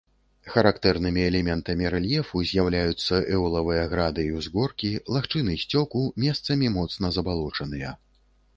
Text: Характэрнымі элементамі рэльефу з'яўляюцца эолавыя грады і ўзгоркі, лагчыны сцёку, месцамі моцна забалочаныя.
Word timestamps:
Характэрнымі 0.51 1.21
элементамі 1.31 1.89
рэльефу 1.95 2.41
з'яўляюцца 2.51 3.15
эолавыя 3.37 3.83
грады 3.93 4.21
і 4.29 4.33
ўзгоркі, 4.39 4.91
лагчыны 5.17 5.53
сцёку, 5.65 5.99
месцамі 6.27 6.75
моцна 6.79 7.05
забалочаныя. 7.19 7.97